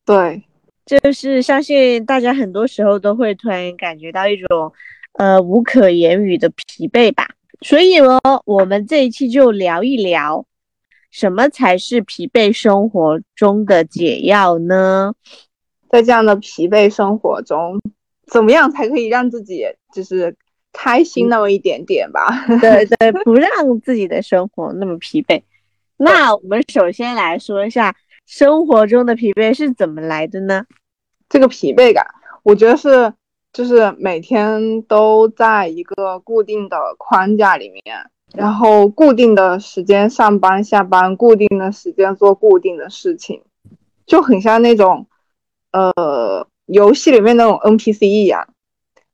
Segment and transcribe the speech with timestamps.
[0.05, 0.43] 对，
[0.85, 4.71] 就是相信大家很多时候都会突然感觉到一种
[5.13, 7.27] 呃无可言语的疲惫吧。
[7.61, 10.45] 所以呢，我们这一期就聊一聊，
[11.17, 15.15] 什么才是疲惫生活中的解药呢？
[15.89, 17.81] 在这样的疲惫生活中，
[18.31, 20.37] 怎么样才可以让自己就是
[20.71, 22.45] 开心那么一点点吧？
[22.61, 23.49] 对对，不让
[23.81, 25.41] 自己的生活那么疲惫。
[25.97, 27.95] 那我们首先来说一下
[28.27, 30.67] 生活中的疲惫是怎么来的呢？
[31.27, 32.05] 这个疲惫感，
[32.43, 33.11] 我觉得是
[33.51, 43.41] 就是每天都在一个固定的框架里面，然后固定的时间上班下班，固定的时间做固定的事情，
[44.05, 45.07] 就很像那种
[45.71, 48.47] 呃游戏里面那种 NPC 一样，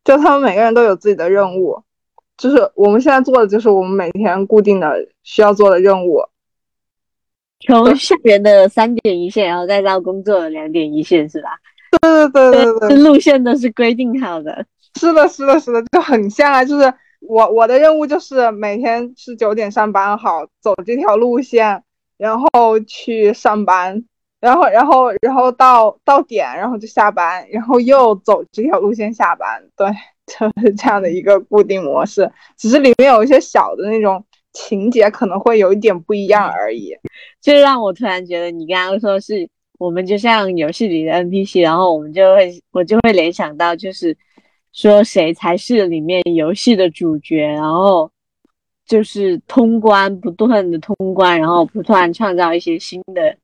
[0.04, 1.84] 就他们每个人都有自己的任务，
[2.38, 6.22] 就是我们现在做的就是我们每天固定的需要做的任务。
[7.66, 11.50] 从校园的三点一线，然后再到工作的两点一线，是吧？
[12.02, 14.66] 对对对对对，路线都是规定好的。
[15.00, 16.66] 是的，是的，是的，就很像啊。
[16.66, 16.94] 就是
[17.28, 21.84] 我我的任务就是每天是九点上班，好走这条路线，
[22.18, 24.04] 然后去上班，
[24.40, 29.64] 然后然后然后到到点，然后就下班，然后又走这条路线下班。
[29.76, 29.88] 对，
[30.28, 36.96] 就是 这样的一个固定模式，只是里面有一些小的那种情节可能会有一点不一样而已。
[37.42, 44.16] 就让我突然觉得你刚刚说是我们就像游戏里的 NPC，然后我们就会我就会联想到就是
[44.74, 48.12] 说谁才是里面游戏的主角，然后
[48.86, 53.38] 就是通关不断的通关，然后不断创造一些新的，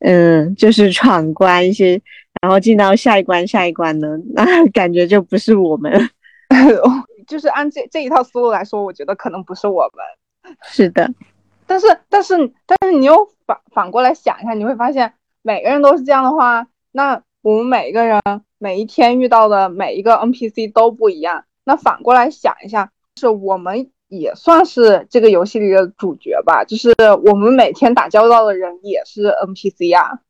[0.00, 2.00] 嗯，就是闯关一些，
[2.42, 6.10] 然后进到下一关下一关呢，那 感觉就不是我们。
[7.26, 10.56] 就是按这这一套思路来说，我觉得可能不是我们。
[10.64, 11.08] 是的，
[11.66, 12.34] 但是但是
[12.66, 13.14] 但是你又
[13.46, 18.20] 反反过来想一下，你会发现每个人都是这样的话，那我们每一个人
[18.58, 21.46] 每一天遇到的每一个 NPC 都不一样。
[21.64, 26.94] 那反过来想一下，就是我们也算是这个游戏里的主角吧，就是
[27.24, 30.20] 我们每天打交道的人也是 NPC 呀、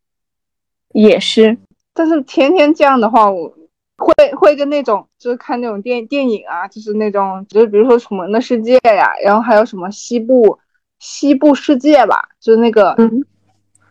[0.92, 1.58] 也是，
[1.92, 3.52] 但是天天这样的话，我
[3.96, 10.60] 会会跟那种就是看那种电电影啊，就是那种就是比如说《楚门的世界》呀，然后还有什么西部
[11.00, 13.24] 西部世界吧，就是那个，嗯。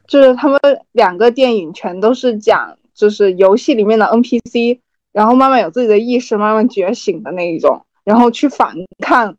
[0.08, 0.58] 就是他们
[0.94, 4.80] 两个电影全都是讲就是游戏里面的 NPC，
[5.14, 9.38] 然后慢慢有自己的意识，慢慢觉醒的那一种，然后去反抗，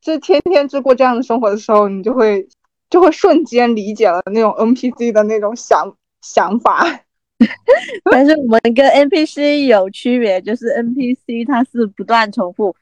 [0.00, 2.48] 就天天就过这样的生活的时候，你就会
[2.88, 7.02] 就会瞬间理解了那种 NPC 的那种想想法。
[8.10, 12.74] 但是我们跟 NPC 有区别，就是 NPC 它是不断重复，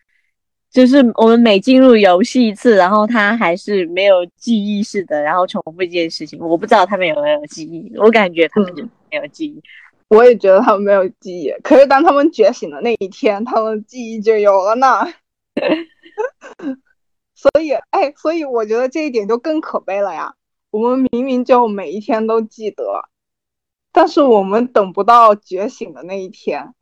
[0.71, 6.39] 就是我们每进入游戏一次，然后它还是没有记忆似的，然后重复一件事情。
[6.39, 9.63] 我不知道他们有没有记忆，我感觉他们就没有记忆。
[10.13, 15.07] 我也觉得他们没有记忆，可是当他们觉醒的那一天，他们记忆就有了呢。
[17.35, 20.35] 所以，哎，所以我觉得这一点就更可悲了呀。
[20.71, 22.85] 我们明明就每一天都记得，
[23.91, 26.75] 但是我们等不到觉醒的那一天。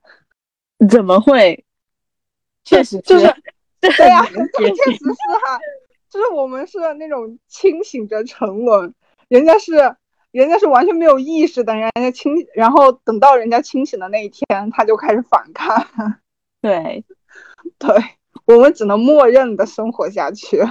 [0.89, 1.65] 怎么会？
[2.65, 3.33] 确实就是
[3.81, 4.39] 对 对呀、这
[4.75, 5.15] 确实是
[5.47, 5.59] 哈、
[6.11, 8.93] 就是我们是那种清醒着沉沦，
[9.29, 9.97] 人家是
[10.31, 15.87] 人家是完全没有意识的，人家清，然后等到人家清醒的那一天，他就开始反抗，
[16.61, 17.05] 对，
[17.79, 17.97] 对
[18.47, 20.63] 我们只能默认的生活下去。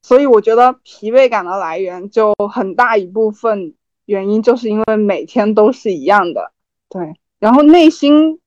[0.00, 3.74] 所以我觉得疲惫感的来源就很大一部分
[4.06, 6.52] 原因就是因为每天都是一样的，
[6.88, 8.40] 对，然后内心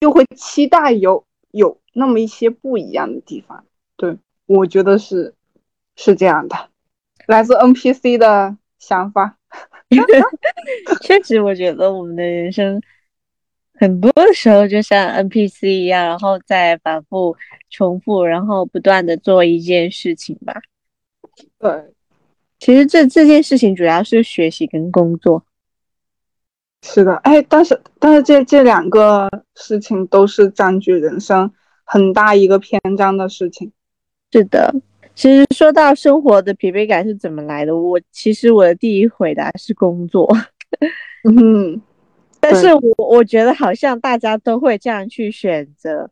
[0.00, 5.34] 又会期待有有那么一些不一样的地方，对我觉得是
[5.94, 6.70] 是这样的，
[7.26, 9.35] 来自 NPC 的想法，
[11.02, 12.80] 确实，我觉得我们的人生
[13.74, 17.36] 很多的时候就像 NPC 一样，然后再反复
[17.70, 20.54] 重复，然后不断的做一件事情吧。
[21.58, 21.70] 对，
[22.58, 25.44] 其实这这件事情主要是学习跟工作。
[26.82, 31.52] 是的，哎，但是但是这这两个事情都是占据人生
[31.84, 33.72] 很大一个篇章的事情。
[34.32, 34.74] 是的，
[35.16, 40.30] 其实说到生活的疲惫感是怎么来的，我其实我的第一回答是工作，
[41.24, 41.80] 嗯，
[42.38, 46.10] 但是我我觉得好像大家都会这样去选择，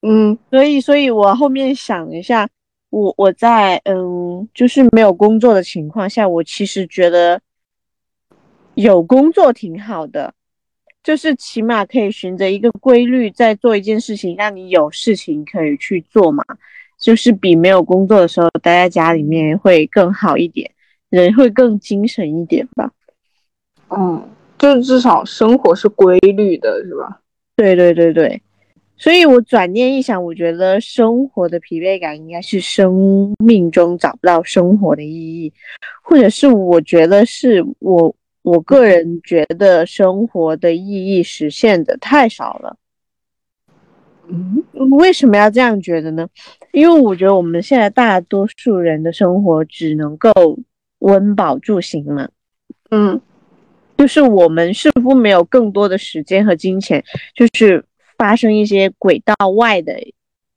[0.00, 2.48] 嗯所以所以我后面想一下，
[2.88, 7.40] 我我在嗯就是没有工作的情况下，我其实觉得
[8.74, 10.32] 有工作挺好的。
[11.02, 16.44] 就是起码可以循着一个规律在做一件事情，让你有事情可以去做嘛。
[17.00, 20.70] 就是比没有工作的时候待在家里面会更好一点，
[21.08, 22.92] 人会更精神一点吧。
[23.88, 24.22] 嗯，
[24.58, 27.20] 就至少生活是规律的，是吧？
[27.56, 28.40] 对对对对，
[28.96, 35.52] 所以我转念一想，我觉得生活的疲惫感应该是生命中找不到生活的意义，
[36.02, 42.76] 或者是我觉得是我我个人觉得生活的意义实现的太少了。
[44.28, 44.62] 嗯
[44.98, 46.28] 为什么要这样觉得呢？
[46.72, 50.30] 因为我觉得我们现在大多数人的生活只能够
[51.00, 52.28] 温饱住行嘛，
[52.90, 53.20] 嗯
[53.96, 57.84] 就是我们似乎没有更多的时间和金钱，就是
[58.16, 59.94] 发生一些轨道外的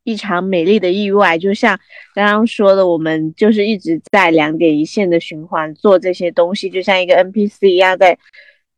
[0.05, 1.37] 一场美丽的意外。
[1.37, 1.77] 就像
[2.13, 8.17] 刚刚说的，我们就是一直在两点一线的循环做这些东西，就像一个 NPC 一样，在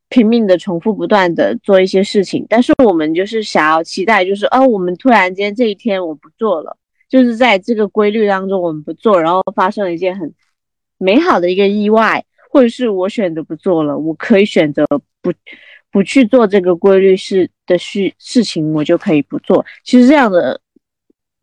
[0.09, 2.43] 拼命的重复不断的做一些事情。
[2.49, 6.75] 但是我们就是想要期待，就是哦，我们突然间这一天我不做了，
[7.07, 10.33] 就是在这个规律当中我们不做，然后发生了一件很
[10.97, 12.25] 美好的一个意外。
[12.47, 14.87] 或者是我选择不做了，我可以选择
[15.21, 15.33] 不
[15.91, 19.65] 不去做这个规律事的事事情，我就可以不做。
[19.83, 20.61] 其实这样的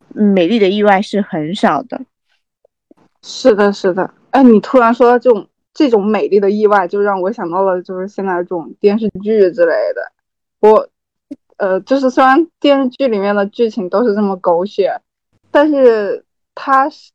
[0.07, 2.01] 美丽的意外是很少的。
[3.21, 4.11] 是的，是的。
[4.31, 10.11] 哎，你突然说到这种这种美丽的意外，就让我想到了就是现在这种电视剧之类的。
[10.61, 10.89] 我
[11.57, 14.99] 呃，就是虽然电视剧里面的剧情都是这么狗血，
[15.53, 17.11] 但是它是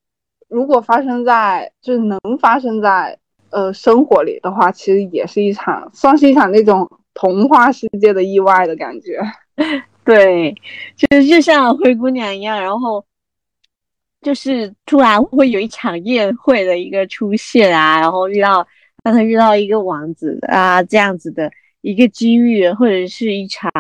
[0.49, 3.19] 如果发生在就是能发生在
[3.51, 9.21] 呃生活里的话，其实也是一场算是一场那种童话世界的意外的感觉。
[10.05, 10.55] 对，
[10.97, 13.05] 就是就像灰姑娘一样，然后
[14.23, 18.67] 就是突然会有一场宴会的一个出现啊，然后遇到
[19.03, 21.51] 让她遇到一个王子啊，这样子的
[21.81, 23.71] 一个机遇，或者是一场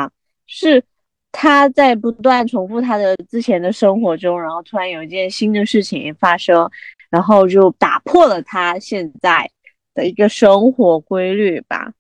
[0.47, 0.83] 是
[1.31, 6.69] 她在不断重复他的之前的生活中，然后突然有一件新的事情发生，
[7.11, 9.49] 然后就打破了他现在
[9.95, 11.93] 的一个生活规律吧。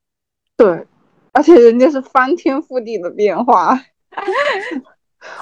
[0.56, 0.85] 对，
[1.32, 3.80] 而且人家是翻天覆地的变化。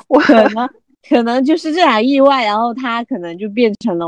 [0.09, 0.69] 我可能
[1.09, 4.07] 可能就是这场意外，然后他可能就变成了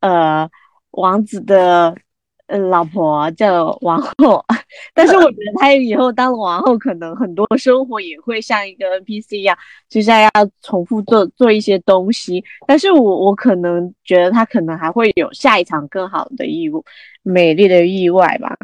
[0.00, 0.48] 呃
[0.90, 1.96] 王子的呃
[2.58, 4.44] 老婆叫王后，
[4.94, 9.56] 但是我觉得他以后当了王后，可能很多生活也会像一个 NPC 一样，
[9.88, 10.30] 就像要
[10.62, 12.44] 重复做做一些东西。
[12.66, 16.84] 但是我我可能觉得他可能还会有下一场更好的意物，
[17.22, 18.56] 美丽的意外吧。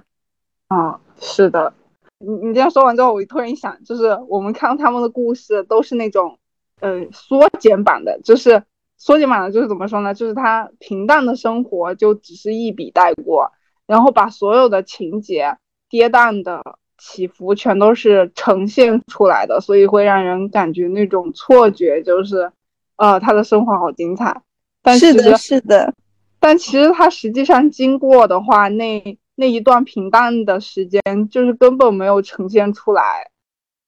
[0.69, 1.73] 啊，是的，
[2.19, 6.39] 你你这样说完之后，我突然想，就是我们看他们的故事都是那种，
[6.81, 8.63] 呃，缩减版的，就是
[8.97, 10.15] 缩减版的，就是怎么说呢？
[10.15, 13.51] 就是他平淡的生活就只是一笔带过，
[13.91, 15.57] 然后把所有的情节
[15.89, 16.63] 跌宕的
[16.97, 22.53] 起伏全都是呈现出来的，所以会让人感觉那种错觉，就是，
[22.95, 24.41] 呃，他的生活好精彩，
[24.81, 25.93] 但是的，是的，
[26.39, 33.03] 但其实他实际上经过的话，那那一段平淡的时间，就是根本没有呈现出来。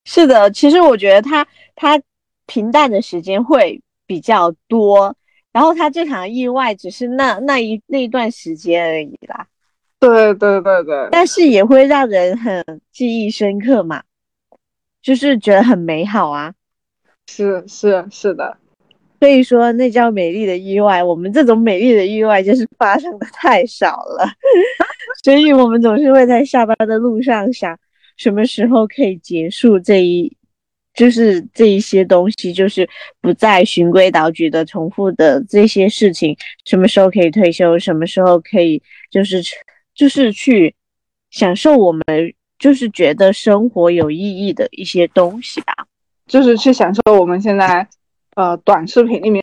[0.04, 0.50] 是的。
[0.50, 2.02] 其实我觉得他他
[2.46, 5.14] 平淡的时间会比较多，
[5.52, 9.46] 然后他这场意外只是那那一那一段时间而已啦，
[10.08, 14.02] 对对对对，但是也会让人很记忆深刻嘛，
[15.00, 16.52] 就是觉得很美好啊。
[17.28, 18.58] 是是是的，
[19.20, 21.02] 所以说那叫美丽的意外。
[21.02, 24.28] 我们这种美丽的意外就是发生的太少了，
[25.22, 27.78] 所以我们总是会在下班的路上想，
[28.16, 30.36] 什么时候可以结束这一，
[30.94, 32.86] 就是这一些东西，就是
[33.20, 38.82] 不再循规蹈矩的重复的这些事情，什么时候可以退休，什么时候可以
[39.12, 39.40] 就是
[39.94, 40.74] 就是去
[41.30, 42.02] 享受我们
[42.58, 45.72] 就是觉得生活有意义的一些东西吧，
[46.26, 47.88] 就是去享受我们现在。
[48.34, 49.42] 呃，短视频里面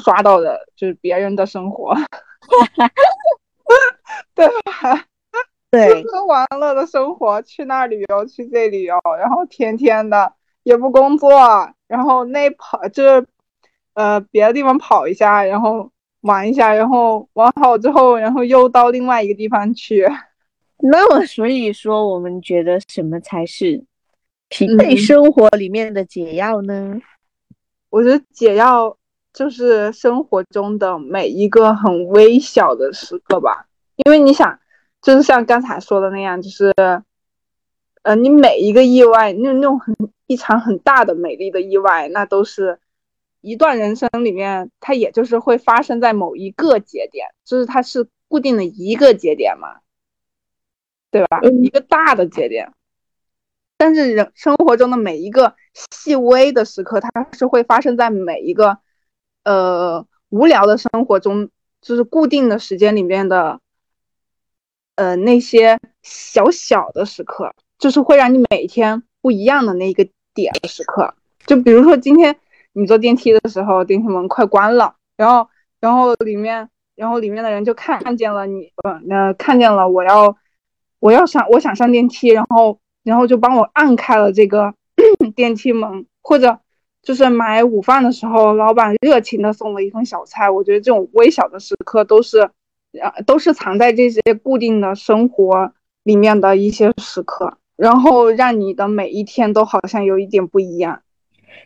[0.00, 1.92] 刷到的就是别人的生活
[4.36, 5.04] 对吧？
[5.72, 11.28] 对，吃喝玩乐的生活，去那旅游，去这旅游，然后天天的也不工作，
[11.88, 13.26] 然后那跑就是
[13.94, 15.90] 呃别的地方跑一下，然后
[16.24, 20.06] 玩一下，然后玩好之后，然后又到另外一个地方去。
[20.78, 23.84] 那么，所以说，我们觉得什么才是
[24.48, 26.98] 疲惫生活里面的解药呢？
[27.90, 28.96] 我觉得解药
[29.32, 33.66] 就是生活中的每一个很微小的时刻吧，
[33.96, 34.58] 因为你想，
[35.02, 36.72] 就是像刚才说的那样，就是，
[38.02, 39.94] 呃，你每一个意外，那那种很
[40.26, 42.78] 一场很大的美丽的意外，那都是
[43.44, 49.80] 一段人生里面，它也就是会发生在某一个节点，就是它是固定的一个节点嘛，
[51.10, 51.40] 对吧？
[51.62, 52.72] 一个大的节点。
[53.76, 55.54] 但是人生活中的每一个
[55.90, 58.78] 细微的时刻，它是会发生在每一个
[59.44, 61.50] 呃无聊的生活中，
[61.82, 63.60] 就是固定的时间里面的
[64.94, 71.14] 呃那些小小的时刻，就是会让你每天不一样的那一个点的时刻。
[71.46, 72.34] 就比如说今天
[72.74, 75.48] 你坐电梯的时候，电梯门快关了，然后
[75.80, 80.36] 然后里面然后里面的人就看看见了你，呃，那看见了我要
[81.00, 82.78] 我要上我想上电梯，然后。
[83.04, 84.72] 然后就帮我按开了这个
[85.36, 86.58] 电梯门，或者
[87.02, 90.48] 就是买午饭的时候，老板热情的送了一份小菜。
[90.48, 92.48] 我觉得这种微小的时刻都是，
[92.98, 95.70] 呃，都是藏在这些固定的生活
[96.02, 101.02] 里面的一些时刻，然后让你的每一天都好像有一点不一样。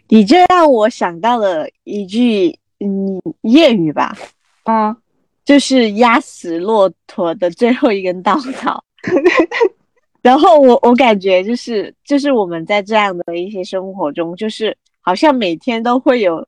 [0.09, 4.17] 你这让我想到了一句嗯谚语吧，
[4.65, 4.97] 嗯，
[5.45, 8.83] 就是压死骆驼的最后一根稻草。
[10.23, 16.47] 然后我我感觉就是就是我们在这样的一些生活中，就是好像每天都会有，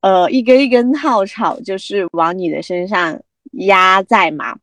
[0.00, 3.20] 呃一根一根稻草，就是往你的身上
[3.52, 4.56] 压在嘛，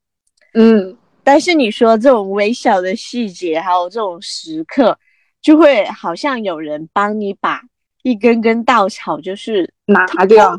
[0.54, 0.98] 嗯。
[1.28, 4.96] 但是你说这种微小的细节，还有这种时刻，
[5.42, 7.64] 就会好像有人帮你把
[8.06, 10.52] 一根根稻草就是拿掉，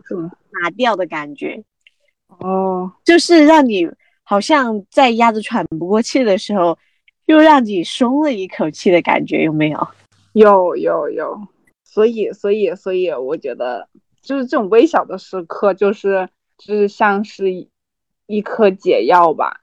[0.63, 1.63] 拿掉的感觉。
[2.41, 3.89] 哦，就是让你
[4.25, 6.77] 好像在压着喘不过气的时候。
[7.27, 9.89] 又让你松了一口气的感觉，有没有？
[10.35, 11.37] 有有有，
[11.83, 13.89] 所以所以所以，我觉得
[14.23, 17.51] 就是这种微小的时刻，就是就是像是
[18.29, 19.61] 一颗解药吧。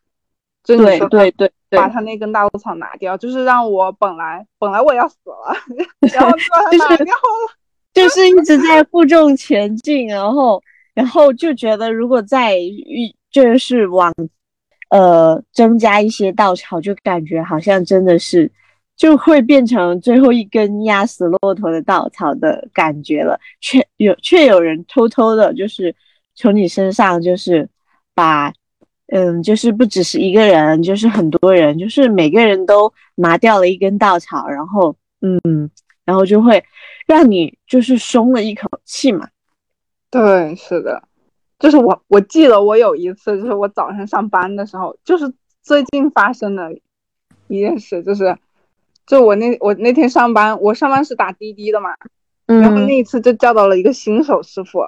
[0.66, 5.56] 对对对，把他那根稻草拿掉，就是让我本来本来我要死了，
[6.14, 7.54] 然后把 它拿掉了，
[7.94, 10.62] 就是一直在负重前进，然后
[10.94, 14.14] 然后就觉得如果再遇就是往。
[14.90, 18.52] 呃，增加一些稻草，就感觉好像真的是
[18.96, 23.40] 就会变成最后一根压死骆驼的稻草的感觉了。
[23.60, 25.96] 却有却有人偷偷的，就是
[26.36, 27.68] 从你身上，就是
[28.14, 28.54] 把，
[29.08, 35.42] 嗯，就是不只是一个人，就是很多人，就是每个人都拿掉了一根稻草，然后，嗯，
[36.06, 36.64] 然后就会
[37.08, 39.28] 让你就是松了一口气嘛。
[40.10, 41.04] 对，是的。
[41.60, 46.74] 就是我，我记得我有一次，就是我早上上班的时候，就是最近发生的
[47.48, 48.38] 一件事，就是，
[49.08, 51.96] 就我那我那天上班，我上班是打滴滴的嘛，
[52.48, 54.82] 然后那一次就叫到了一个新手师傅，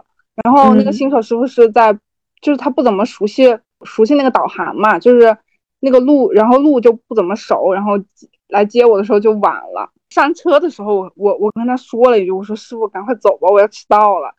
[0.44, 1.94] 然后那个新手师傅是在，
[2.42, 5.38] 就是他不怎么熟悉熟悉那个导航嘛，就是
[5.80, 7.94] 那个路，然后路就不怎么熟，然后
[8.50, 14.34] 来接我的时候就晚了，上车的时候我我我跟他说了一句，我说师傅赶快走吧，我要迟到了。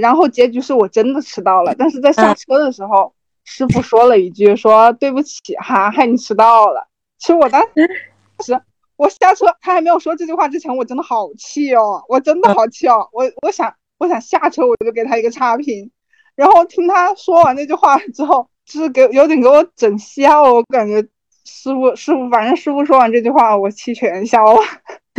[0.00, 8.60] 然后结局是我真的迟到了，但是在下车的时候，师傅说了一句：“说对不起哈，害你迟到了。”其实我当时
[8.96, 15.92] 我下车，他还没有说这句话之前，我真的好气哦，我真的好气哦，我我想我想下车，我就给他一个差评。
[16.34, 21.00] 然后听他说完那句话之后，就是给有点给我整笑，我感觉
[21.44, 24.60] 师傅师傅，反正师傅说完这句话，我气全消了。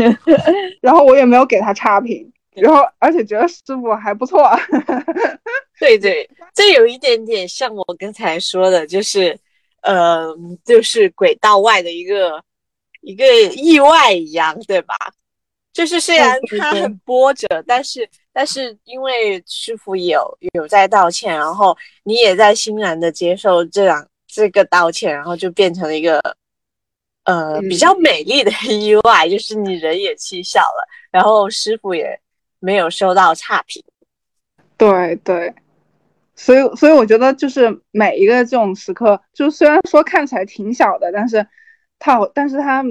[0.82, 2.32] 然后我也没有给他差评。
[2.54, 4.50] 然后，而且觉得师傅还不错。
[5.80, 9.38] 对对，这有一点点像我刚才说的，就是，
[9.84, 10.28] 呃，
[10.66, 12.44] 就是轨道外的一个
[13.00, 14.96] 一个意外一样，对吧？
[15.72, 26.22] 就是虽然它很波折，但是但是因为师傅有有在道歉，然后你也在欣然的接受这样这个道歉，然后就变成了一个
[27.32, 32.20] 呃嗯比较美丽的意外，就是你人也气笑了，然后师傅也
[32.60, 33.82] 没有收到差评。
[34.78, 35.54] 对对，
[36.36, 41.48] 所以所以我觉得就是每一个这种时刻，就虽然说看起来挺小的，但是
[42.00, 42.84] 它但是它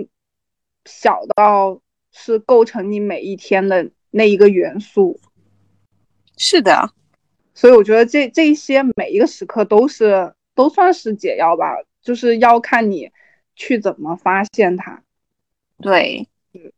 [0.87, 1.81] 小到
[2.13, 5.21] 是构成你每一天的那一个元素。
[6.37, 6.91] 是的，
[7.55, 13.11] 所以我觉得这这一些每一个时刻都是都算是解药吧，就是要看你
[13.61, 15.03] 去怎么发现它。
[15.83, 16.73] 对嗯。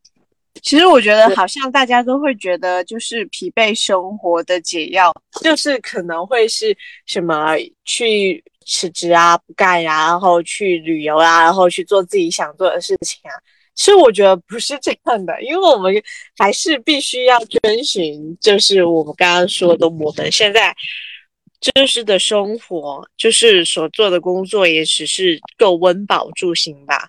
[0.60, 13.32] 其实我觉得好像大家都会觉得，就是疲惫生活的解药，就是可能会是什么去辞职啊、不干呀、然后去旅游啊，然后去做自己想做的事情啊。
[13.74, 15.92] 其实我觉得不是这样的，因为我们
[16.36, 20.72] 还是必须要遵循，就是我们刚刚说的，我们现在
[21.62, 27.08] 真实的生活，就是所做的工作，也只是够温饱住行吧。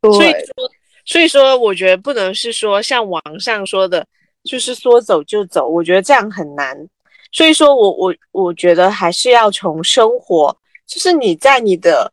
[0.00, 0.70] 所以说，
[1.04, 4.06] 所以说，我觉得不能是说像网上说的，
[4.44, 6.74] 就是说走就走，我觉得这样很难。
[7.32, 12.10] 所以说我我我觉得还是要从生活，就是你在你的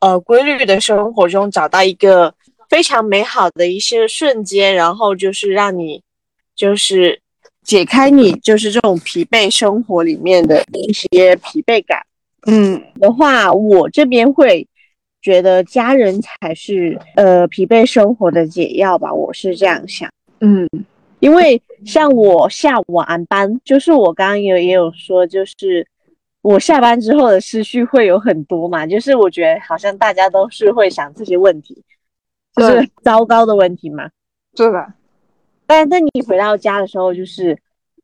[0.00, 2.34] 呃规律的生活中找到一个
[2.68, 6.02] 非常美好的一些瞬间，然后就是让你
[6.54, 7.22] 就是
[7.70, 12.04] 解开你就是这种疲惫生活里面的一些疲惫感。
[12.48, 14.66] 嗯，的话，我这边会
[15.22, 20.10] 觉得家人才是呃疲惫生活的解药吧，我是这样想。
[20.40, 20.68] 嗯，
[21.20, 25.86] 因为像我下晚班，就是我刚刚有也有说，就是
[26.42, 31.84] 我下班之后的思绪会有很多嘛，就是我觉得好像大家都是会想这些问题，
[32.56, 34.10] 就是糟糕的问题嘛。
[34.56, 34.92] 是的，
[35.70, 37.56] 但那你回到家的时候，就是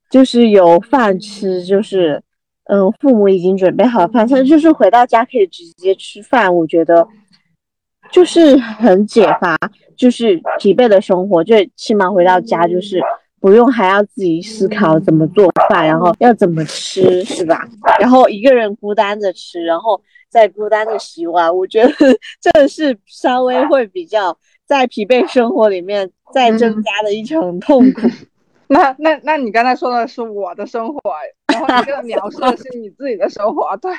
[0.08, 2.22] 就是有饭吃，就是
[2.66, 7.08] 嗯、父母已经准备好了饭菜，就是回到家可以直接吃饭，我觉得
[8.12, 9.58] 就是很解乏，
[9.96, 13.02] 就是疲惫的生活，最起码回到家就是
[13.40, 17.66] 不用还要自己思考怎么做饭，然后要怎么吃，是吧？
[17.98, 21.92] 然后一个人孤单着吃，然后再孤单的洗碗，我觉得
[22.40, 28.02] 这是稍微会比较在疲惫生活里面再增加的一层痛苦。
[28.68, 31.00] 那那那你刚才说的是我的生活，
[31.52, 33.92] 然后你这个描述的是你自己的生活，对，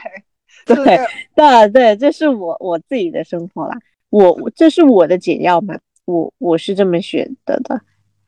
[0.67, 0.97] 对
[1.33, 3.77] 对对，这是我我自己的生活啦，
[4.09, 7.79] 我我这是我的解药嘛，我我是这么觉得的。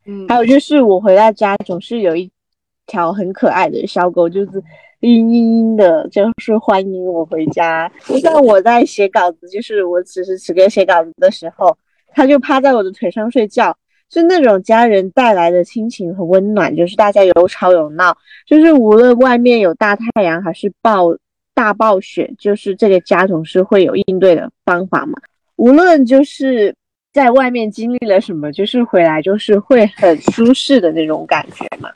[0.05, 2.31] 嗯，还有就是我回到家总是有一
[2.87, 4.63] 条很可爱的小狗，就是
[5.01, 7.91] 嘤嘤嘤的，就是欢迎我回家。
[8.05, 11.77] 就像我在写稿子，就是我此时此刻写稿子的时候，
[12.13, 13.77] 它就趴在我的腿上睡觉。
[14.09, 21.15] 是那种家人带来的亲情和温暖，就是大家有吵有闹，就是无论外面有大太阳还是暴
[21.53, 25.19] 大暴雪，就是这个家总是会有应对的方法嘛。
[25.57, 26.73] 无论就是
[27.11, 31.89] 在外面经历了什么，就是回来就是会很舒适的那种感觉嘛。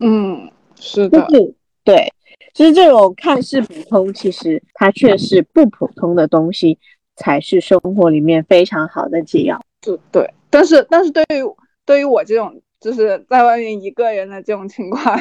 [0.00, 2.12] 嗯，是的，就是对，
[2.54, 6.78] 就是这种看似普通，其实它却是不普通的东西，
[7.14, 9.62] 才是生活里面非常好的解药。
[9.82, 11.42] 是对，但是但是对于
[11.84, 15.18] 对于我这种就是在外面一个人的这种情况，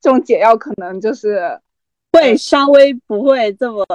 [0.00, 1.60] 这种解药可能就是
[2.12, 3.86] 会稍微不会这么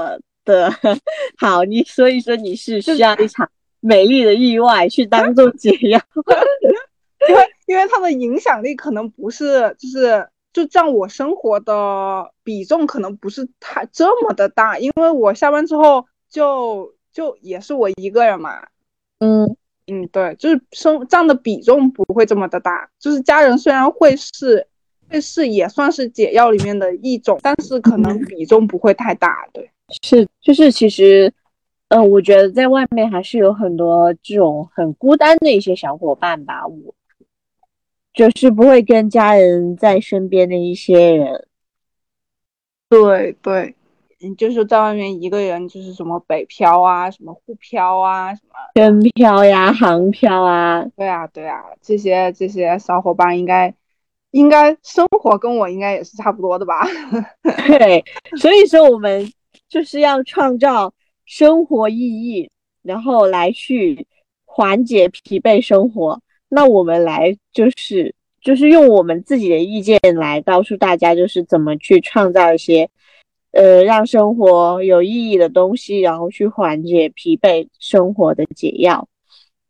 [0.45, 0.71] 的
[1.37, 5.99] 好，你所以说你是需要一场美丽的意外去当做解药。
[7.27, 18.67] 因为因为它的影响力可能不是就是就占我生活的比重可能不是太这么的大，因为我下班之后就就也是我一个人嘛，
[19.19, 19.55] 嗯，
[19.89, 24.65] 嗯，对，就是生占的比重不会这么的大，就是家人虽然会是
[25.09, 29.69] 会是也算是解药里面的一种，但是可能比重不会太大，对，
[30.03, 31.33] 是，就是其实，
[31.87, 36.93] 呃，我觉得在外面还是有很多这种很孤单的一些小伙伴吧，我
[38.13, 41.47] 就是不会跟家人在身边的一些人，
[42.89, 43.75] 对对，
[44.21, 53.73] 嗯，就是在外面一个人，就是什么北漂啊，什么沪漂啊，什么，跟漂呀、航漂啊，对啊对啊，这些这些小伙伴应该
[54.31, 56.85] 应该生活跟我应该也是差不多的吧？
[57.67, 58.03] 对，
[58.37, 59.31] 所以说我们
[59.69, 60.93] 就是要创造
[61.25, 62.49] 生活意义，
[62.83, 64.05] 然后来去
[64.45, 66.21] 缓解疲惫生活。
[66.49, 72.89] 那我们来就是就是用我们自己的意见来告诉大家，就是怎么去创造一些
[73.51, 79.07] 呃让生活有意义的东西，然后去缓解疲惫生活的解药。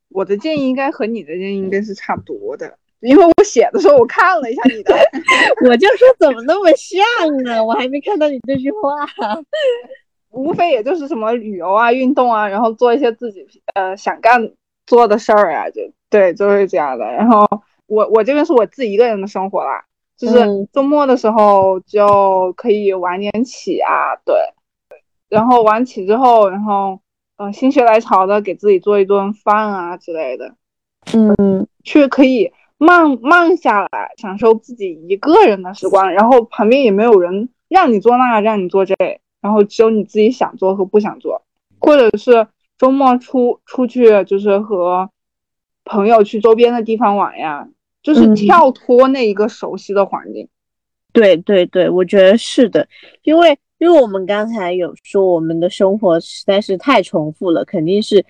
[0.09, 2.77] 我的建议应该和你的建议应该是差不多的。
[3.01, 4.93] 因为我写的时候我看了一下你的，
[5.69, 7.63] 我就说怎么那么像呢？
[7.63, 9.07] 我还没看到你这句话。
[10.31, 14.51] 无非也就是什么旅游啊、运动啊，然后做一些自己呃想干
[14.85, 17.05] 做的事儿啊，就对，就是这样的。
[17.05, 17.47] 然后
[17.87, 19.85] 我我这边是我自己一个人的生活啦，
[20.19, 20.67] 就是嗯。
[20.73, 24.35] 周末的时候就可以晚点起啊，对，
[25.29, 26.99] 然后晚起之后，然后
[27.37, 30.53] 呃心血来潮的给自己做一顿饭啊之类的，
[31.13, 31.65] 嗯。
[31.85, 38.93] 去可以慢慢下来，享受自己一个人的时光，然后旁边也没有人让你做那，让你做这，
[39.41, 41.41] 然后只有你自己想做和不想做，
[41.79, 45.09] 或者是周末出出去就是和
[45.85, 47.69] 朋友去周边的地方玩呀，
[48.01, 50.47] 就是嗯跳脱那一个熟悉的环境。
[51.11, 52.87] 对对对，我觉得是的，
[53.23, 58.23] 因为因为我们刚才有说我们的生活实在是太重复了，肯定是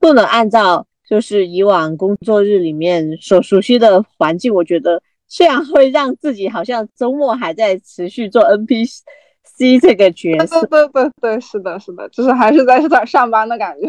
[0.00, 9.00] 不能按照就是以往工作日里面所熟悉的环境，我觉得这样会让自己好像周末还在持续做 NPC
[9.80, 10.66] 这个角对色。
[10.66, 13.88] 对对对，是的，是的，就是还是在在上班的感觉。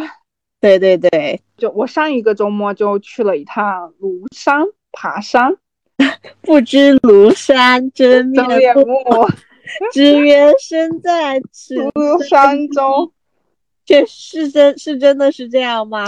[0.62, 5.56] 对对对，就我上一个周末就去了一趟庐山爬山，
[6.42, 8.86] 不知庐山真面目，
[9.92, 11.76] 只缘身在此
[12.28, 13.12] 山中。
[13.86, 16.08] 这是真是真的是这样吗？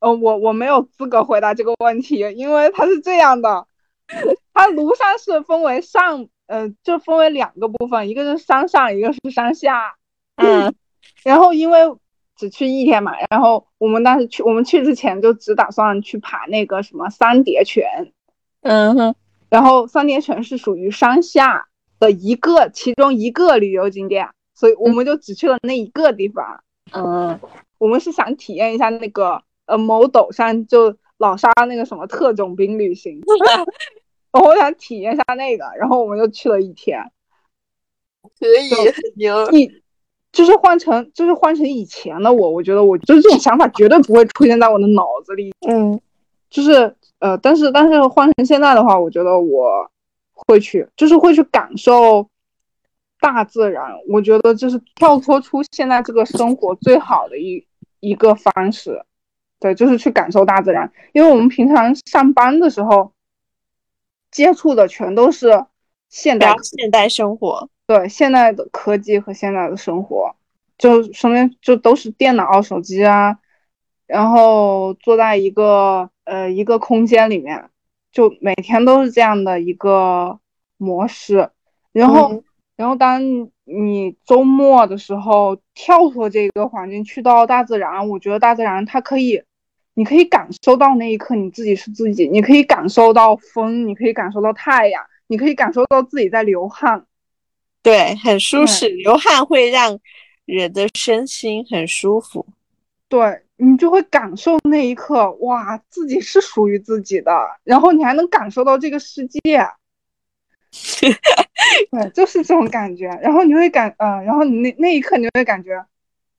[0.00, 3.66] 呃，我我没有资格回答这个问题，因为它是这样的，
[4.52, 9.94] 它庐山是分为上，呃，就分为两个部分，一个是山上，一个是山下。
[10.36, 10.74] 嗯
[11.22, 11.80] 然后因为
[12.36, 18.12] 只去一天嘛，然后我们当时去，我们去之前就只打算去爬那个什么三叠泉，
[18.60, 19.14] 嗯哼，
[19.48, 21.66] 然后三叠泉是属于山下
[21.98, 26.62] 的一个其中一个旅游景点，所以我们就只去了那一个地方。
[26.92, 27.40] 嗯。
[27.78, 33.20] 我们是想体验一下那个呃某斗山就老沙那个什么特种兵旅行，
[34.32, 36.98] 我想体验一下那个，然后我们就去了一天，
[38.40, 38.70] 可以
[39.16, 39.70] 牛一
[40.36, 45.98] 就是换成就是换成以前的我，我觉得我就是这种想法绝对不会出现在我的脑子里，嗯
[46.50, 49.90] 就是呃，但是但是换成现在的话，我觉得我
[50.34, 52.28] 会去，就是会去感受
[53.18, 53.90] 大自然。
[54.10, 57.66] 我觉得这是跳脱出现在这个生活最好的一
[58.00, 59.02] 一个方式。
[59.58, 63.10] 对，就是去感受大自然，因为我们平常上班的时候
[64.30, 65.64] 接触的全都是
[66.10, 70.34] 现代现代生活，对现在的科技和现在的生活，
[70.76, 73.38] 就身边就都是电脑、手机啊，
[74.06, 77.70] 然后坐在一个呃一个空间里面，
[78.10, 80.38] 就每天都是这样的一个
[80.76, 81.50] 模式。
[81.92, 82.42] 然后，嗯
[82.76, 83.22] 然后当
[83.64, 89.42] 你周末的时候跳脱这个环境，去到大自然，我觉得大自然它可以，
[89.94, 97.06] 你可以感受到那一刻你自己是自己，你可以感受到风，你可以感受到太阳，你可以感受到自己在流汗。
[97.86, 99.96] 对，很舒适，流汗会让
[100.44, 102.44] 人的身心很舒服。
[103.08, 109.40] 对你就会感受那一刻，哇，自己是属于自己的，然后你还能感受到这个世界，
[111.92, 113.06] 对，就是这种感觉。
[113.22, 115.86] 然后你会感，呃，然后你那那一刻你会感觉，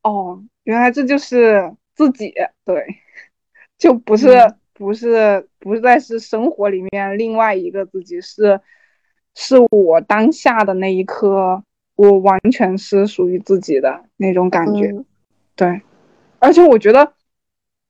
[0.03, 2.33] 哦，原来这就是自己，
[2.65, 2.86] 对，
[3.77, 8.60] 就不是、嗯不是不再是生活里面另外一个自己，是
[9.39, 11.62] 是我当下的那一刻，
[11.95, 14.88] 我完全是属于自己的那种感觉。
[14.88, 15.06] 嗯
[15.56, 15.82] 对，
[16.39, 17.13] 而且我觉得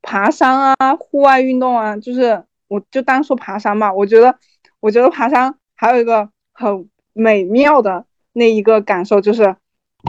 [0.02, 4.38] 爬山啊、户外运动啊，就是我就单说爬山吧，我觉得，
[4.82, 9.56] 我觉得爬山还有一个很美妙的那一个感受，就是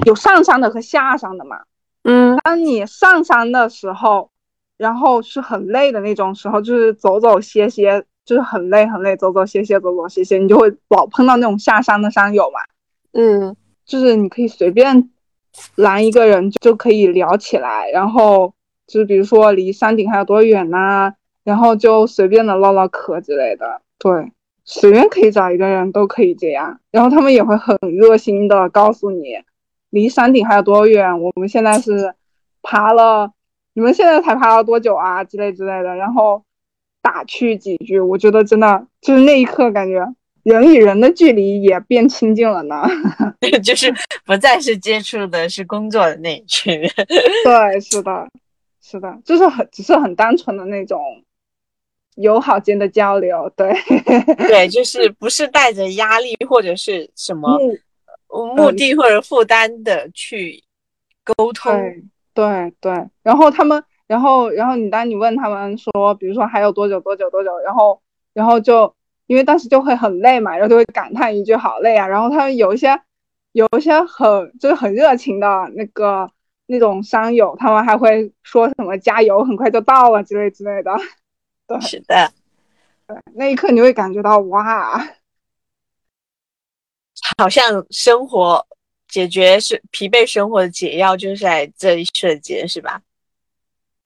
[0.07, 1.63] 有上山的和下山的嘛。
[2.03, 4.31] 嗯当你上山的时候，
[4.77, 12.61] 然后是很累的那种时候，就是走走歇歇，就是很累很累，走走歇歇，走走歇歇，你就会老碰到那种下山的山友嘛。
[13.13, 13.57] 嗯。
[13.87, 15.09] 就是你可以随便
[15.77, 18.53] 拦一个人就可以聊起来，然后
[18.87, 24.31] 就是比如说离山顶还有多远呐、然后就随便的唠唠嗑之类的，对，
[24.67, 29.39] 随便可以找一个人都可以这样，然后他们也会很热心的告诉你
[29.89, 32.15] 离山顶还有多远，我们现在是
[32.61, 33.33] 爬了，
[33.73, 35.25] 你们现在才爬了多久啊？
[35.25, 36.43] 之类之类的，然后
[37.03, 40.05] 打趣几句，我觉得真的就是那一刻感觉
[40.43, 42.83] 人与人的距离也变亲近了呢。
[43.63, 43.93] 就是
[44.25, 46.91] 不再是接触的是工作的那一群人。
[47.45, 48.29] 对，是的，
[48.83, 51.01] 是的，就是很只是很单纯的那种
[52.17, 53.73] 友好间的交流，对，
[54.49, 57.59] 对，就是不是带着压力或者是什么
[58.29, 60.63] 目目的或者负担的去
[61.25, 61.73] 沟通。
[61.73, 68.93] 对对对，然后他们，然后然后你当你问他们说，比如说还有多久多久多久，然后然后就
[69.27, 72.09] 因为当时就会很累嘛，然后就会感叹一句好累啊。
[72.09, 73.01] 然后他们有一些
[73.53, 76.31] 有一些很就是很热情的那个
[76.67, 80.91] 那种商友，他们还会说什么加油，很快就到了之类之类的。
[81.67, 82.33] 对，是的，
[83.35, 84.99] 那一刻你会感觉到哇，
[87.37, 88.67] 好像生活
[89.07, 93.03] 解决是疲惫生活的解药，就是在这一瞬间，是吧？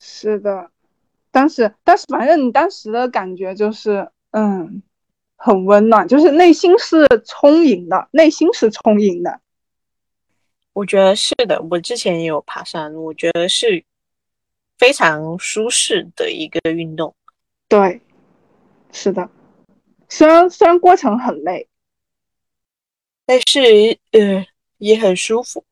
[0.05, 0.69] 是的。
[1.31, 4.83] 当时，但是反正你当时的感觉就是，嗯，
[5.37, 9.41] 很温暖，就是内心是充盈的，内心是充盈的。
[10.73, 13.85] 我觉得是的，我之前也有爬山，我觉得是
[14.77, 17.15] 非常舒适的一个运动。
[17.69, 18.03] 对，
[18.91, 19.31] 是的，
[20.09, 21.69] 虽然虽然过程很累，
[23.25, 24.45] 但是呃
[24.79, 25.65] 也很舒服。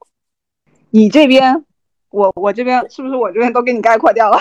[0.91, 1.67] 你这边，
[2.11, 4.39] 我我这边是不是我这边都给你概括掉了？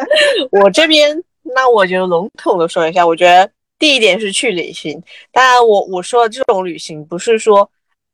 [0.50, 5.02] 我这边那我就笼统的说一下，我觉得第一点是去旅行。
[5.30, 7.70] 当然我，我说的这种旅行不是说，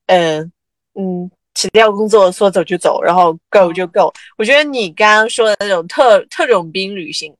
[0.07, 0.51] 嗯
[0.95, 4.13] 嗯，辞掉工作说走就走，然后 go 就 go。
[4.37, 7.33] 我觉得你刚刚说的那种特特种兵旅行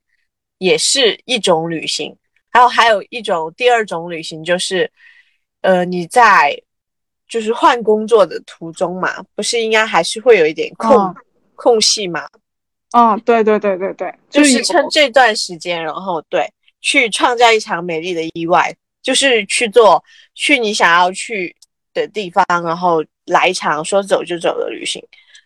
[0.59, 2.15] 也是一种旅行，
[2.51, 4.89] 然后还有一种第二种旅行就是，
[5.61, 6.57] 呃，你在
[7.27, 11.15] 就是换工作的途中嘛，不是应该还是会有一点空、嗯
[11.59, 12.25] 空隙嘛？
[12.91, 21.55] 嗯，对对对对对，就是趁这段时间，然后对，去创造一场美丽的意外，就是去做去你想要去
[21.93, 25.03] 的地方，然后来一场说走就走的旅行。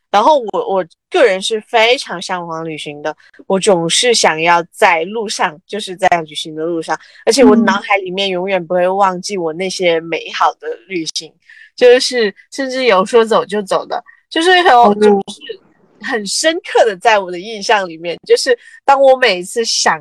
[0.10, 3.13] 然后我我个人是非常向往旅行的，
[3.47, 6.95] 我总是想要在路上，就是在旅行的路上，
[7.26, 11.34] 而且我嗯脑海里面永远不会忘记我那些美好的旅行，
[11.76, 15.60] 就是甚至有说走就走的，就是有就是
[16.03, 19.99] 很深刻的在我的印象里面，就是当我每一次想，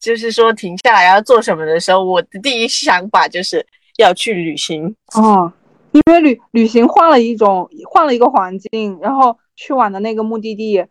[0.00, 3.64] 就是说停下来要做什么的时候，我的第一想法就是
[3.96, 4.94] 要去旅行。
[5.14, 5.52] 哦，
[5.92, 10.84] 因为旅旅行换了一种换了一个环境，然后去往的那个目的地，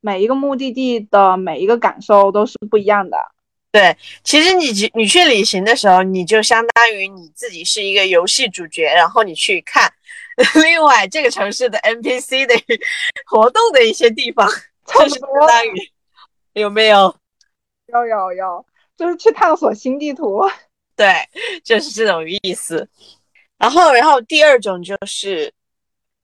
[0.00, 3.16] 每一个目的地的每一个感受都是不一样的。
[3.70, 9.90] 对其实你去你去旅行的时候，你就相当于你自己是一个游戏主角，然后你去看
[10.62, 12.54] 另外这个城市的 NPC 的
[13.26, 14.48] 活动的一些地方，
[14.86, 15.72] 就是相当于
[16.54, 17.14] 有没有？
[17.86, 18.66] 有有有，
[18.96, 20.40] 就是去探索新地图。
[20.96, 21.14] 对，
[21.64, 22.88] 就是这种意思。
[23.58, 25.52] 然后，然后第二种就是，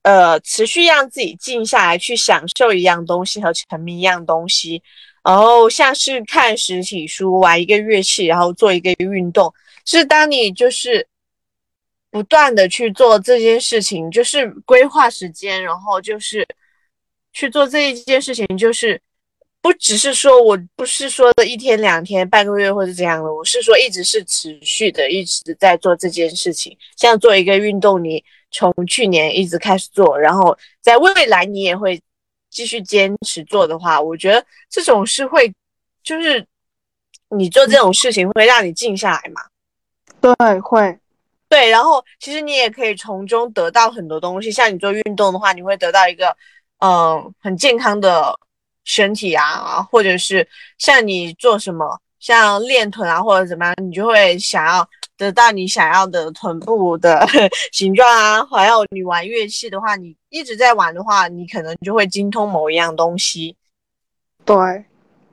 [0.02, 4.82] 呃，持续让自己静下来，去享受一样东西和沉迷一样东西。
[5.22, 9.52] 然后像是看实体书、玩一个乐器，然后做一个运动，
[9.84, 11.06] 是当你就是
[12.10, 16.46] 不断的去做这件事情，就是规划时间，然后就是
[17.32, 19.00] 去做这一件事情，就是
[19.60, 26.76] 不只是说我不是说的一天两天、半个月或者这样的，我是说一直是持续的，一直在做这件事情。
[26.96, 32.00] 像做一个运动，你从去年一直开始做，然后在未来你也会
[32.48, 35.52] 继续坚持做的话，我觉得这种是会，
[36.02, 36.46] 就是
[37.36, 39.42] 你做这种事情会让你静下来嘛。
[40.20, 40.98] 对，会，
[41.48, 44.50] 对，然后其实你也可以从中得到很多东西。
[44.50, 46.28] 像你做运动的话，你会得到一个
[46.78, 48.38] 嗯、呃很健康的
[48.84, 57.26] 身体啊，或者是像你做什么，像练臀啊或者怎么样，你就会想要得到你想要的臀部的
[57.72, 58.44] 形状啊。
[58.44, 63.56] 还有你玩乐器的话，你一直在玩的话，你可能就会精通某一样东西。
[64.44, 64.56] 对，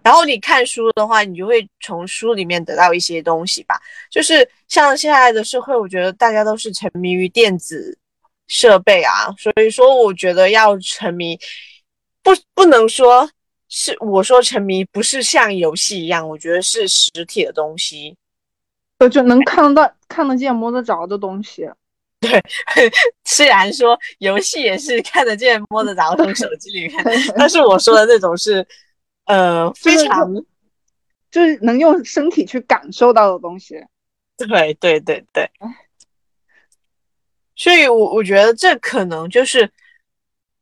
[0.05, 3.81] 然后你看书的话，你就会从书里面得到一些东西吧。
[4.11, 7.97] 就是像现在的社会，我觉得大家都是沉迷于电子
[8.47, 11.35] 设备啊，所以说我觉得要沉迷，
[12.21, 13.27] 不不能说
[13.67, 18.15] 是我说沉迷不是像游戏一样，我觉得是实体的东西。
[18.99, 21.67] 我就能看得到、看得见、摸得着的东西。
[22.19, 22.41] 对
[23.25, 27.03] 虽然说游戏也是看得见、摸得着，从手机里面，
[27.35, 28.65] 但是我说的那种是，
[29.25, 30.33] 呃，非常
[31.29, 33.75] 就是能用身体去感受到的东西。
[34.37, 35.49] 对对对对，
[37.55, 39.71] 所以我我觉得这可能就是，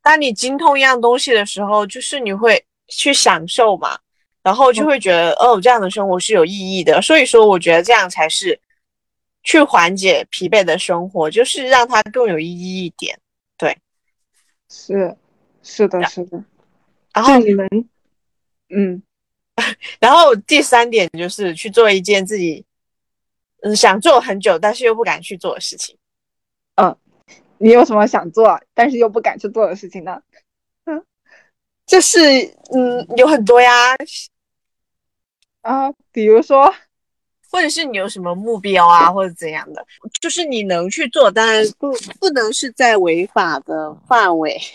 [0.00, 3.98] 当你精通一样东西的时候，就是你会去享受嘛，
[4.42, 7.02] 然后就会觉得、哦，这样的生活是有意义的。
[7.02, 8.60] 所以说，我觉得这样才是
[9.42, 13.18] 去缓解疲惫的生活，就是让它更有意义一点。
[13.58, 13.76] 对
[14.68, 15.16] 是，
[15.62, 16.44] 是的，是的。
[17.12, 17.68] 然后你能，
[18.76, 19.02] 嗯，
[20.00, 22.64] 然后第三点就是去做一件自己
[23.62, 25.96] 嗯想做很久但是又不敢去做的事情。
[26.76, 26.96] 嗯
[27.58, 30.20] 你有什么想做但是又不敢去做的事情呢？
[30.84, 31.02] 嗯
[31.86, 32.18] 就是
[32.72, 33.94] 嗯有很多呀，
[35.62, 36.74] 啊，比如说，
[37.54, 39.86] 或者是你有什么目标啊，或者怎样的，
[40.20, 44.60] 就是你能去做，当然不不能是在违法的范围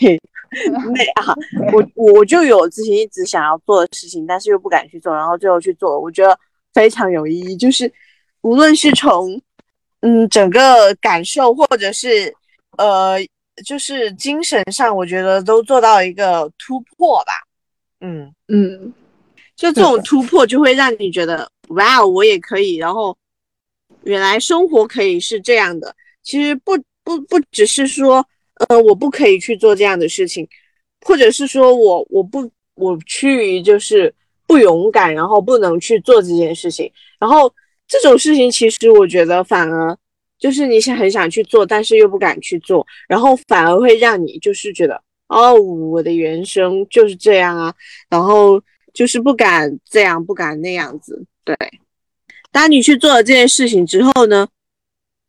[0.94, 1.34] 内啊。
[1.74, 6.34] 我我就有之前一直想要做的事情，但是又不敢去做，然后最后去做，我觉得
[6.72, 7.54] 非常有意义。
[7.54, 7.92] 就是
[8.40, 9.38] 无论是从
[10.00, 12.34] 嗯整个感受，或者是
[12.78, 13.18] 呃
[13.62, 17.32] 就是精神上，我觉得都做到一个突破吧。
[18.00, 18.90] 嗯，嗯，
[19.54, 22.76] 就这种突破就会让你觉得，哇，哦，我也可以。
[22.76, 23.16] 然后，
[24.04, 25.94] 原来生活可以是这样的。
[26.22, 28.24] 其实不不不只是说，
[28.68, 30.46] 呃，我不可以去做这样的事情，
[31.04, 34.14] 或者是说我我不我趋于就是
[34.46, 36.90] 不勇敢，然后不能去做这件事情。
[37.18, 37.52] 然后
[37.88, 39.96] 这种事情，其实我觉得反而
[40.38, 45.02] 就是你想很想去做，但是又不敢去做，然后反而会让你就是觉得。
[45.28, 47.72] 哦，我的原生就是这样啊，
[48.08, 48.60] 然后
[48.92, 51.24] 就是不敢这样，不敢那样子。
[51.44, 51.56] 对，
[52.52, 54.46] 当你去做了这件事情之后呢，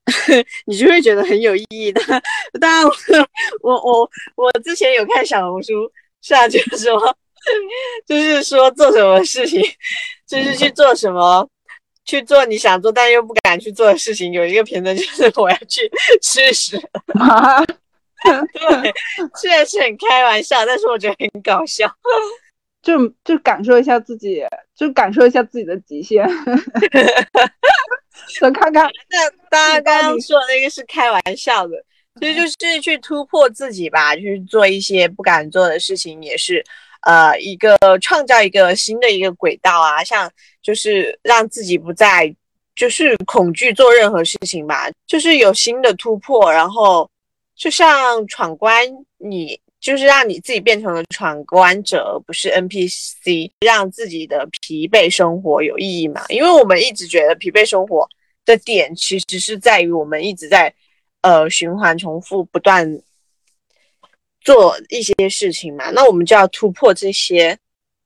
[0.66, 2.02] 你就会觉得很有意义的。
[2.60, 2.86] 当然，
[3.62, 7.18] 我我我之前有看小红书，上就是说，
[8.06, 9.62] 就是说做什么事情，
[10.28, 11.48] 就是去做什么，
[12.06, 14.32] 去做你想做但又不敢去做的事情。
[14.34, 15.90] 有一个评论就是我要去
[16.22, 16.78] 吃屎。
[18.24, 18.94] 对，
[19.36, 21.88] 虽然是很开玩笑，但是我觉得很搞笑，
[22.82, 24.44] 就就感受一下自己，
[24.76, 26.28] 就感受一下自己的极限，
[28.42, 28.90] 等看看。
[29.10, 31.76] 那大家刚刚说的那个是开玩笑的，
[32.20, 36.64] 其实就是去突破自己吧，去做一些不敢做的事情，也是
[37.02, 42.36] 呃一个创造一个新的一个轨道啊，像就是让自己不再
[42.76, 47.10] 就是恐惧做任何事情吧，就是有新的突破，然后。
[47.54, 48.74] 就像闯关，
[49.20, 56.24] 你就是让你自己变成了闯关者，而不是 NPC，让自己的疲惫生活有意义嘛？
[56.30, 58.08] 因为我们一直觉得疲惫生活
[58.46, 60.72] 的点，其实是在于我们一直在
[61.22, 63.02] 呃循环重复，不断
[64.40, 65.90] 做一些事情嘛。
[65.90, 67.58] 那我们就要突破这些，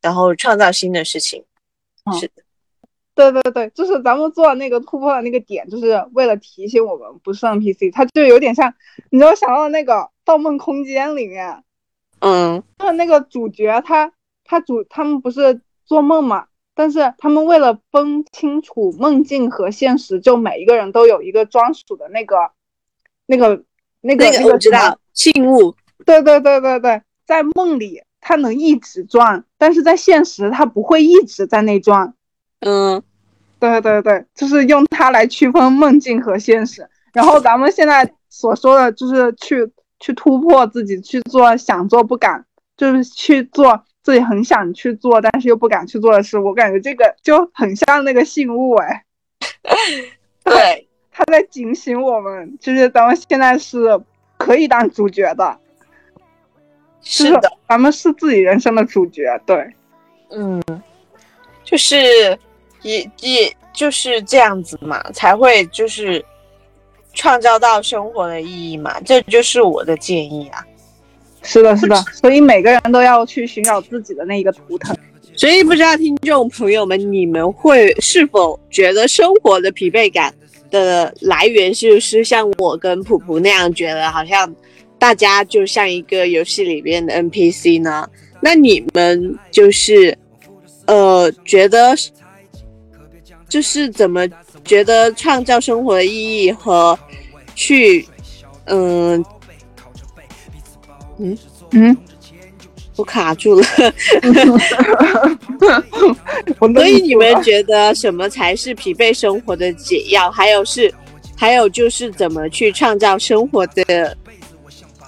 [0.01, 1.43] 然后创造新的事情。
[2.19, 2.43] 是的。
[3.15, 8.73] 对对对，就是咱们做那个突破的那个点，就是为了提醒我们不是 NPC，它就有点像，
[9.09, 9.93] 你知道想到那个
[10.25, 11.63] 《盗梦空间》里面，
[12.27, 14.11] 嗯，就是那个主角他
[14.43, 22.35] 他主他们不是做梦嘛，但是他们为了分清楚梦境和现实，就每一个人都有一个专属的那个
[23.27, 23.63] 那个
[24.01, 32.11] 那个那个我知道信物，对对对对对，在梦里它能一直转，但是在现实它不会一直在那转。
[32.61, 33.03] 嗯，
[33.59, 36.89] 对对对，就是用它来区分梦境和现实。
[37.13, 42.45] 然后咱们现在所说的就是去去突破自己，去做想做不敢，
[42.77, 46.37] 就是去做自己很想去做但是又不敢去做的事。
[46.37, 49.03] 我感觉这个就很像那个信物哎，
[50.43, 53.99] 对，他在警醒我们，就是咱们现在是
[54.37, 55.57] 可以当主角的，
[57.01, 59.41] 是的，咱们是自己人生的主角。
[59.45, 59.73] 对，
[60.31, 60.61] 嗯，
[61.63, 62.37] 就是。
[62.81, 66.23] 也也就是这样子嘛，才会就是
[67.15, 70.63] 创造到生活的意义嘛，这就是我的建议啊。
[71.41, 74.95] 是的，是的，所以每个人都要去寻找自己的那一个图腾。
[75.35, 80.33] 所以不知道听众朋友们，你们会是否觉得生活的疲惫感
[80.69, 84.53] 的来源是不是像我跟普普那样觉得，好像
[84.99, 88.07] 大家就像一个游戏里边的 NPC 呢？
[88.41, 90.17] 那你们就是
[90.85, 91.95] 呃觉得？
[93.47, 94.27] 就是怎么
[94.65, 96.97] 觉得创造生活的意义和
[97.55, 98.05] 去，
[98.65, 99.23] 嗯
[101.17, 101.37] 嗯
[101.71, 101.97] 嗯，
[102.97, 103.65] 我卡住了。
[106.73, 110.29] 所以你们觉得什么才是疲惫生活的解药？
[110.29, 110.93] 还有是，
[111.35, 114.17] 还有就是怎么去创造生活的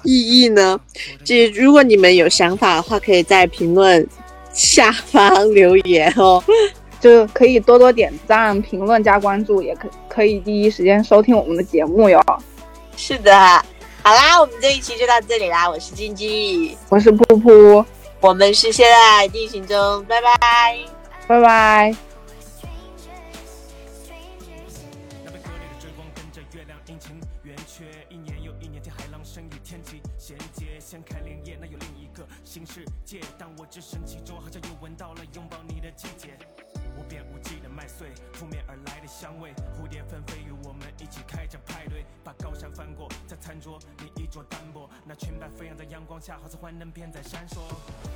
[0.04, 0.80] 意义呢？
[1.24, 4.08] 这如果你们有想法的话，可以在评论
[4.54, 6.44] 下方留言哦。
[7.00, 12.22] 就可以多多点赞、评论、加关注，也可可以第一时间收听我们的节目哟。
[12.96, 13.32] 是的，
[14.04, 15.70] 好啦，我们这一期就到这里啦。
[15.70, 17.86] 我是金鸡，我是噗噗，
[18.20, 20.78] 我们是现在进行中，拜拜，
[21.28, 22.07] 拜拜。
[44.16, 47.60] 衣着单薄，那裙摆飞扬在阳光下，好似幻灯片在闪烁。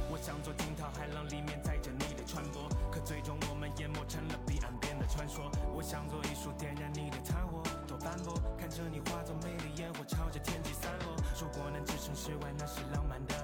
[0.10, 5.50] 我想做惊涛骇浪里面载着你的船舶，可最终我们淹没成了彼岸边的传说。
[5.74, 11.16] 我想做一束点燃你的炭火，多斑驳，看着你化作美丽烟火，朝着天际散落。
[11.40, 13.36] 如果能置身事外，那是浪漫的。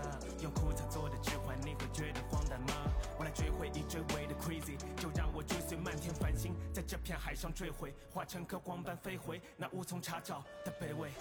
[0.41, 2.73] 用枯草做的指环，你会觉得荒诞吗？
[3.17, 11.11] 我来追回忆追尾 crazy 就让我追随漫天繁星在这片海上坠毁化成颗光斑飞回那无从查找的卑微。